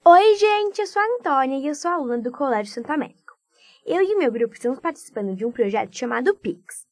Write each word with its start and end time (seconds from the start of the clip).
Oi, 0.00 0.34
gente, 0.36 0.80
eu 0.80 0.86
sou 0.86 1.00
a 1.00 1.04
Antônia 1.04 1.58
e 1.58 1.66
eu 1.66 1.74
sou 1.74 1.90
aluna 1.90 2.18
do 2.18 2.32
Colégio 2.32 2.72
Santo 2.72 2.90
Américo. 2.90 3.34
Eu 3.86 4.02
e 4.02 4.16
meu 4.16 4.32
grupo 4.32 4.54
estamos 4.54 4.80
participando 4.80 5.36
de 5.36 5.44
um 5.44 5.52
projeto 5.52 5.96
chamado 5.96 6.34
Pix. 6.34 6.86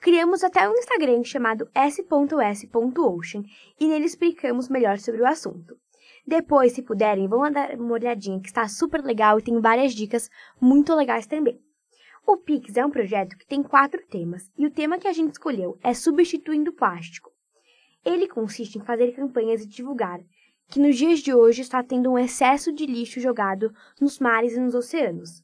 Criamos 0.00 0.42
até 0.42 0.66
um 0.66 0.72
Instagram 0.72 1.22
chamado 1.24 1.68
s.s.ocean 1.74 3.42
e 3.78 3.86
nele 3.86 4.06
explicamos 4.06 4.70
melhor 4.70 4.98
sobre 4.98 5.20
o 5.20 5.26
assunto. 5.26 5.76
Depois, 6.26 6.72
se 6.72 6.82
puderem, 6.82 7.28
vão 7.28 7.50
dar 7.50 7.74
uma 7.74 7.92
olhadinha 7.92 8.40
que 8.40 8.48
está 8.48 8.66
super 8.66 9.02
legal 9.02 9.38
e 9.38 9.42
tem 9.42 9.60
várias 9.60 9.92
dicas 9.92 10.30
muito 10.58 10.94
legais 10.94 11.26
também. 11.26 11.60
O 12.26 12.38
Pix 12.38 12.78
é 12.78 12.86
um 12.86 12.90
projeto 12.90 13.36
que 13.36 13.46
tem 13.46 13.62
quatro 13.62 14.00
temas 14.06 14.50
e 14.56 14.64
o 14.64 14.70
tema 14.70 14.98
que 14.98 15.06
a 15.06 15.12
gente 15.12 15.32
escolheu 15.32 15.78
é 15.82 15.92
Substituindo 15.92 16.72
Plástico. 16.72 17.30
Ele 18.02 18.26
consiste 18.26 18.78
em 18.78 18.84
fazer 18.84 19.12
campanhas 19.12 19.62
e 19.62 19.68
divulgar 19.68 20.20
que 20.68 20.80
nos 20.80 20.96
dias 20.96 21.20
de 21.20 21.32
hoje 21.32 21.62
está 21.62 21.82
tendo 21.82 22.10
um 22.10 22.18
excesso 22.18 22.72
de 22.72 22.86
lixo 22.86 23.20
jogado 23.20 23.72
nos 24.00 24.18
mares 24.18 24.54
e 24.54 24.60
nos 24.60 24.74
oceanos. 24.74 25.42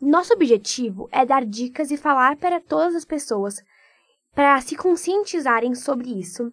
Nosso 0.00 0.32
objetivo 0.32 1.08
é 1.12 1.26
dar 1.26 1.44
dicas 1.44 1.90
e 1.90 1.96
falar 1.96 2.36
para 2.36 2.60
todas 2.60 2.94
as 2.94 3.04
pessoas 3.04 3.62
para 4.34 4.60
se 4.60 4.76
conscientizarem 4.76 5.74
sobre 5.74 6.08
isso. 6.18 6.52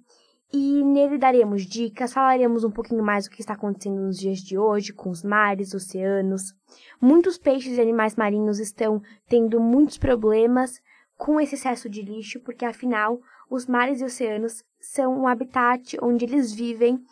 E 0.51 0.83
nele 0.83 1.17
daremos 1.17 1.65
dicas, 1.65 2.13
falaremos 2.13 2.63
um 2.63 2.71
pouquinho 2.71 3.03
mais 3.03 3.25
do 3.25 3.31
que 3.31 3.41
está 3.41 3.53
acontecendo 3.53 4.01
nos 4.01 4.17
dias 4.17 4.39
de 4.39 4.57
hoje 4.57 4.93
com 4.93 5.09
os 5.09 5.23
mares, 5.23 5.73
oceanos. 5.73 6.53
Muitos 7.01 7.37
peixes 7.37 7.77
e 7.77 7.81
animais 7.81 8.15
marinhos 8.15 8.59
estão 8.59 9.01
tendo 9.27 9.59
muitos 9.59 9.97
problemas 9.97 10.81
com 11.17 11.39
esse 11.39 11.55
excesso 11.55 11.89
de 11.89 12.01
lixo, 12.01 12.39
porque 12.41 12.63
afinal 12.63 13.19
os 13.49 13.65
mares 13.65 13.99
e 13.99 14.05
oceanos 14.05 14.63
são 14.79 15.21
um 15.21 15.27
habitat 15.27 15.97
onde 16.01 16.25
eles 16.25 16.53
vivem 16.53 17.03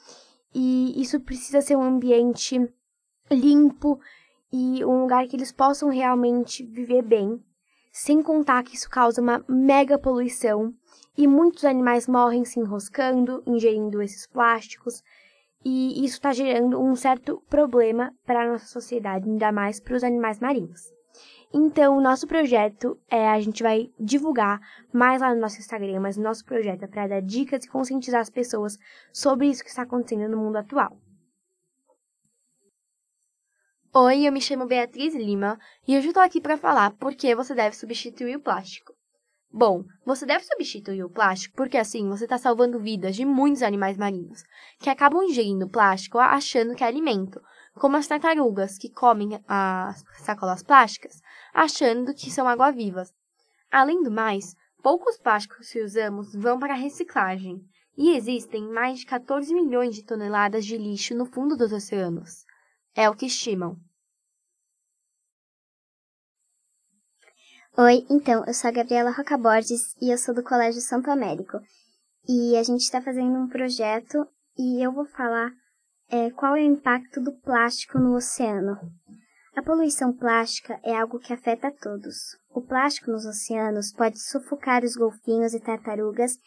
e 0.57 1.01
isso 1.01 1.19
precisa 1.19 1.61
ser 1.61 1.75
um 1.75 1.83
ambiente 1.83 2.57
limpo 3.29 3.99
e 4.53 4.85
um 4.85 5.01
lugar 5.01 5.27
que 5.27 5.35
eles 5.35 5.51
possam 5.51 5.89
realmente 5.89 6.63
viver 6.63 7.01
bem, 7.01 7.43
sem 7.91 8.23
contar 8.23 8.63
que 8.63 8.75
isso 8.75 8.89
causa 8.89 9.21
uma 9.21 9.43
mega 9.49 9.99
poluição 9.99 10.73
e 11.17 11.27
muitos 11.27 11.65
animais 11.65 12.07
morrem 12.07 12.45
se 12.45 12.57
enroscando, 12.57 13.43
ingerindo 13.45 14.01
esses 14.01 14.25
plásticos, 14.25 15.03
e 15.63 16.05
isso 16.05 16.15
está 16.15 16.31
gerando 16.31 16.79
um 16.79 16.95
certo 16.95 17.43
problema 17.49 18.13
para 18.25 18.43
a 18.43 18.51
nossa 18.51 18.67
sociedade, 18.67 19.29
ainda 19.29 19.51
mais 19.51 19.81
para 19.81 19.95
os 19.95 20.03
animais 20.05 20.39
marinhos. 20.39 20.94
Então, 21.57 21.97
o 21.97 22.01
nosso 22.01 22.27
projeto 22.27 22.99
é 23.09 23.29
a 23.29 23.39
gente 23.39 23.63
vai 23.63 23.89
divulgar 23.97 24.59
mais 24.91 25.21
lá 25.21 25.33
no 25.33 25.39
nosso 25.39 25.57
Instagram, 25.57 26.01
mas 26.01 26.17
o 26.17 26.21
nosso 26.21 26.43
projeto 26.43 26.83
é 26.83 26.87
para 26.87 27.07
dar 27.07 27.21
dicas 27.21 27.63
e 27.63 27.69
conscientizar 27.69 28.19
as 28.19 28.29
pessoas 28.29 28.77
sobre 29.13 29.47
isso 29.47 29.63
que 29.63 29.69
está 29.69 29.83
acontecendo 29.83 30.27
no 30.27 30.35
mundo 30.35 30.57
atual. 30.57 30.99
Oi, 33.93 34.27
eu 34.27 34.33
me 34.33 34.41
chamo 34.41 34.65
Beatriz 34.65 35.15
Lima 35.15 35.57
e 35.87 35.95
hoje 35.95 36.07
eu 36.07 36.09
estou 36.09 36.23
aqui 36.23 36.41
para 36.41 36.57
falar 36.57 36.91
por 36.97 37.15
que 37.15 37.33
você 37.33 37.55
deve 37.55 37.73
substituir 37.73 38.35
o 38.35 38.41
plástico. 38.41 38.93
Bom, 39.49 39.85
você 40.05 40.25
deve 40.25 40.43
substituir 40.43 41.05
o 41.05 41.09
plástico 41.09 41.55
porque 41.55 41.77
assim 41.77 42.09
você 42.09 42.25
está 42.25 42.37
salvando 42.37 42.81
vidas 42.81 43.15
de 43.15 43.23
muitos 43.23 43.63
animais 43.63 43.95
marinhos 43.95 44.43
que 44.81 44.89
acabam 44.89 45.23
ingerindo 45.23 45.69
plástico 45.69 46.19
achando 46.19 46.75
que 46.75 46.83
é 46.83 46.87
alimento, 46.87 47.39
como 47.75 47.97
as 47.97 48.07
tartarugas 48.07 48.77
que 48.77 48.89
comem 48.89 49.41
as 49.47 50.03
sacolas 50.23 50.63
plásticas 50.63 51.21
achando 51.53 52.13
que 52.13 52.29
são 52.29 52.47
água-vivas. 52.47 53.13
Além 53.71 54.03
do 54.03 54.11
mais, 54.11 54.55
poucos 54.83 55.17
plásticos 55.17 55.69
que 55.69 55.81
usamos 55.81 56.33
vão 56.33 56.59
para 56.59 56.73
a 56.73 56.77
reciclagem 56.77 57.61
e 57.97 58.15
existem 58.15 58.67
mais 58.67 58.99
de 58.99 59.05
14 59.05 59.53
milhões 59.53 59.95
de 59.95 60.03
toneladas 60.03 60.65
de 60.65 60.77
lixo 60.77 61.15
no 61.15 61.25
fundo 61.25 61.55
dos 61.55 61.71
oceanos. 61.71 62.43
É 62.93 63.09
o 63.09 63.15
que 63.15 63.25
estimam. 63.25 63.77
Oi, 67.77 68.05
então, 68.09 68.45
eu 68.45 68.53
sou 68.53 68.69
a 68.69 68.71
Gabriela 68.71 69.11
Roca 69.11 69.37
Borges 69.37 69.95
e 70.01 70.09
eu 70.11 70.17
sou 70.17 70.33
do 70.33 70.43
Colégio 70.43 70.81
Santo 70.81 71.09
Américo. 71.09 71.59
E 72.27 72.55
a 72.57 72.63
gente 72.63 72.81
está 72.81 73.01
fazendo 73.01 73.37
um 73.37 73.47
projeto 73.47 74.25
e 74.57 74.81
eu 74.85 74.91
vou 74.91 75.05
falar 75.05 75.51
é, 76.09 76.29
qual 76.31 76.55
é 76.55 76.61
o 76.61 76.65
impacto 76.65 77.19
do 77.19 77.31
plástico 77.31 77.97
no 77.99 78.15
oceano. 78.15 78.77
A 79.55 79.63
poluição 79.63 80.11
plástica 80.11 80.79
é 80.83 80.95
algo 80.95 81.19
que 81.19 81.33
afeta 81.33 81.69
a 81.69 81.71
todos. 81.71 82.37
O 82.53 82.61
plástico 82.61 83.09
nos 83.09 83.25
oceanos 83.25 83.93
pode 83.93 84.19
sufocar 84.19 84.83
os 84.83 84.95
golfinhos 84.95 85.53
e 85.53 85.59
tartarugas 85.59 86.37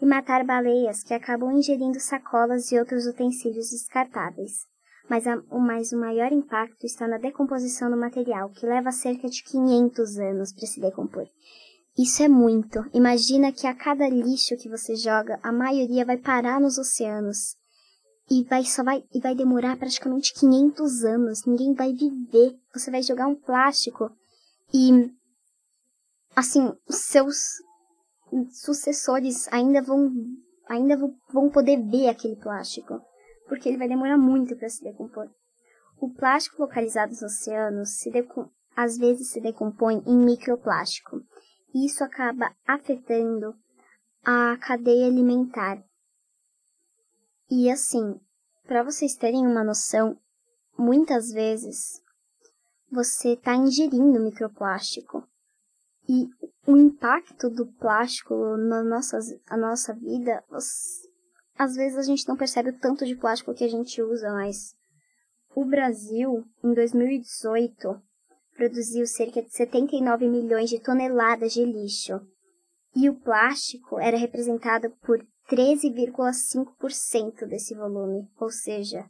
e 0.00 0.04
matar 0.04 0.44
baleias 0.44 1.02
que 1.02 1.14
acabam 1.14 1.52
ingerindo 1.52 2.00
sacolas 2.00 2.70
e 2.70 2.78
outros 2.78 3.06
utensílios 3.06 3.70
descartáveis. 3.70 4.66
Mas, 5.08 5.26
a, 5.26 5.36
mas 5.52 5.92
o 5.92 5.98
maior 5.98 6.32
impacto 6.32 6.84
está 6.84 7.06
na 7.06 7.18
decomposição 7.18 7.88
do 7.88 7.96
material, 7.96 8.50
que 8.50 8.66
leva 8.66 8.90
cerca 8.90 9.28
de 9.28 9.42
500 9.44 10.18
anos 10.18 10.52
para 10.52 10.66
se 10.66 10.80
decompor. 10.80 11.26
Isso 11.96 12.22
é 12.22 12.28
muito. 12.28 12.84
Imagina 12.92 13.52
que 13.52 13.66
a 13.66 13.74
cada 13.74 14.08
lixo 14.08 14.56
que 14.56 14.68
você 14.68 14.96
joga, 14.96 15.38
a 15.42 15.52
maioria 15.52 16.04
vai 16.04 16.18
parar 16.18 16.60
nos 16.60 16.76
oceanos 16.76 17.56
e 18.30 18.44
vai 18.44 18.64
só 18.64 18.82
vai 18.82 19.04
e 19.14 19.20
vai 19.20 19.34
demorar 19.34 19.76
praticamente 19.76 20.34
500 20.34 21.04
anos. 21.04 21.44
Ninguém 21.46 21.74
vai 21.74 21.92
viver. 21.92 22.58
Você 22.74 22.90
vai 22.90 23.02
jogar 23.02 23.26
um 23.26 23.34
plástico 23.34 24.10
e 24.72 25.12
assim, 26.34 26.72
seus 26.88 27.36
sucessores 28.50 29.46
ainda 29.52 29.80
vão 29.80 30.12
ainda 30.68 30.96
vão 31.32 31.48
poder 31.48 31.80
ver 31.88 32.08
aquele 32.08 32.34
plástico, 32.36 33.00
porque 33.48 33.68
ele 33.68 33.78
vai 33.78 33.88
demorar 33.88 34.18
muito 34.18 34.56
para 34.56 34.68
se 34.68 34.82
decompor. 34.82 35.30
O 36.00 36.12
plástico 36.12 36.60
localizado 36.60 37.12
nos 37.12 37.22
oceanos 37.22 37.96
se 37.96 38.10
às 38.74 38.98
vezes 38.98 39.30
se 39.30 39.40
decompõe 39.40 40.02
em 40.06 40.16
microplástico. 40.18 41.22
Isso 41.74 42.02
acaba 42.02 42.54
afetando 42.66 43.54
a 44.24 44.56
cadeia 44.58 45.06
alimentar 45.06 45.82
e 47.50 47.70
assim, 47.70 48.20
para 48.66 48.82
vocês 48.82 49.14
terem 49.14 49.46
uma 49.46 49.62
noção, 49.62 50.18
muitas 50.76 51.30
vezes 51.30 52.02
você 52.90 53.34
está 53.34 53.54
ingerindo 53.54 54.20
microplástico. 54.20 55.26
E 56.08 56.28
o 56.66 56.76
impacto 56.76 57.48
do 57.50 57.66
plástico 57.66 58.56
na 58.56 58.82
nossa, 58.82 59.18
a 59.48 59.56
nossa 59.56 59.92
vida, 59.92 60.42
às 61.58 61.74
vezes 61.74 61.98
a 61.98 62.02
gente 62.02 62.26
não 62.28 62.36
percebe 62.36 62.70
o 62.70 62.78
tanto 62.78 63.04
de 63.04 63.16
plástico 63.16 63.54
que 63.54 63.64
a 63.64 63.68
gente 63.68 64.00
usa, 64.02 64.32
mas 64.32 64.74
o 65.54 65.64
Brasil, 65.64 66.44
em 66.62 66.74
2018, 66.74 68.00
produziu 68.56 69.06
cerca 69.06 69.42
de 69.42 69.50
79 69.50 70.28
milhões 70.28 70.70
de 70.70 70.80
toneladas 70.80 71.52
de 71.52 71.64
lixo. 71.64 72.20
E 72.98 73.10
o 73.10 73.14
plástico 73.14 74.00
era 74.00 74.16
representado 74.16 74.90
por 75.02 75.22
13,5% 75.50 77.46
desse 77.46 77.74
volume, 77.74 78.26
ou 78.40 78.50
seja, 78.50 79.06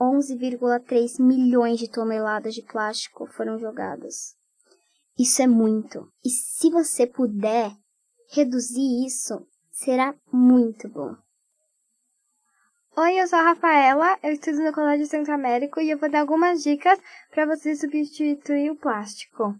11,3 0.00 1.22
milhões 1.22 1.78
de 1.78 1.88
toneladas 1.88 2.54
de 2.54 2.62
plástico 2.62 3.28
foram 3.28 3.56
jogadas. 3.56 4.34
Isso 5.16 5.40
é 5.42 5.46
muito. 5.46 6.10
E 6.24 6.30
se 6.30 6.70
você 6.70 7.06
puder 7.06 7.70
reduzir 8.32 9.06
isso, 9.06 9.46
será 9.70 10.12
muito 10.32 10.88
bom. 10.88 11.14
Oi, 12.96 13.20
eu 13.20 13.28
sou 13.28 13.38
a 13.38 13.42
Rafaela, 13.42 14.18
eu 14.24 14.32
estudo 14.32 14.58
no 14.58 14.72
Colégio 14.72 15.06
Centro 15.06 15.32
Américo 15.32 15.80
e 15.80 15.88
eu 15.88 15.98
vou 15.98 16.10
dar 16.10 16.22
algumas 16.22 16.64
dicas 16.64 16.98
para 17.30 17.46
você 17.46 17.76
substituir 17.76 18.70
o 18.70 18.76
plástico. 18.76 19.54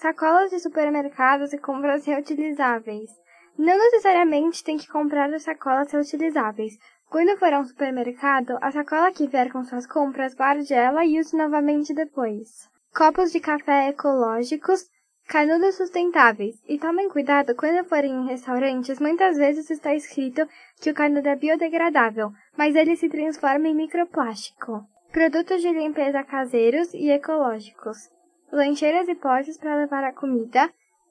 Sacolas 0.00 0.50
de 0.50 0.58
supermercados 0.58 1.52
e 1.52 1.58
compras 1.58 2.06
reutilizáveis. 2.06 3.10
Não 3.58 3.76
necessariamente 3.76 4.64
tem 4.64 4.78
que 4.78 4.88
comprar 4.88 5.30
as 5.30 5.42
sacolas 5.42 5.92
reutilizáveis. 5.92 6.78
Quando 7.10 7.36
for 7.36 7.52
ao 7.52 7.66
supermercado, 7.66 8.56
a 8.62 8.70
sacola 8.72 9.12
que 9.12 9.26
vier 9.26 9.52
com 9.52 9.62
suas 9.62 9.86
compras, 9.86 10.34
guarde 10.34 10.72
ela 10.72 11.04
e 11.04 11.20
use 11.20 11.36
novamente 11.36 11.92
depois. 11.92 12.66
Copos 12.96 13.30
de 13.30 13.40
café 13.40 13.90
ecológicos, 13.90 14.88
canudos 15.28 15.74
sustentáveis. 15.74 16.56
E 16.66 16.78
tomem 16.78 17.10
cuidado 17.10 17.54
quando 17.54 17.86
forem 17.86 18.22
em 18.22 18.26
restaurantes, 18.26 18.98
muitas 18.98 19.36
vezes 19.36 19.68
está 19.68 19.94
escrito 19.94 20.48
que 20.80 20.90
o 20.90 20.94
canudo 20.94 21.28
é 21.28 21.36
biodegradável, 21.36 22.32
mas 22.56 22.74
ele 22.74 22.96
se 22.96 23.10
transforma 23.10 23.68
em 23.68 23.74
microplástico. 23.74 24.82
Produtos 25.12 25.60
de 25.60 25.70
limpeza 25.70 26.24
caseiros 26.24 26.94
e 26.94 27.10
ecológicos. 27.10 28.08
Lancheiras 28.52 29.08
e 29.08 29.14
potes 29.14 29.56
para 29.56 29.76
levar 29.76 30.04
a 30.04 30.12
comida, 30.12 30.70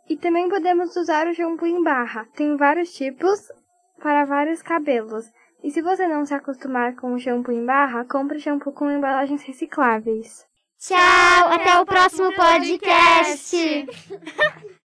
e 0.09 0.17
também 0.17 0.49
podemos 0.49 0.95
usar 0.95 1.27
o 1.27 1.33
shampoo 1.33 1.67
em 1.67 1.83
barra. 1.83 2.27
Tem 2.35 2.57
vários 2.57 2.93
tipos 2.93 3.51
para 3.99 4.25
vários 4.25 4.61
cabelos. 4.61 5.25
E 5.63 5.69
se 5.71 5.81
você 5.81 6.07
não 6.07 6.25
se 6.25 6.33
acostumar 6.33 6.95
com 6.95 7.13
o 7.13 7.19
shampoo 7.19 7.51
em 7.51 7.65
barra, 7.65 8.05
compre 8.05 8.39
shampoo 8.39 8.71
com 8.71 8.89
embalagens 8.89 9.43
recicláveis. 9.43 10.47
Tchau, 10.79 11.49
até 11.49 11.77
o 11.79 11.85
próximo 11.85 12.33
podcast. 12.33 13.85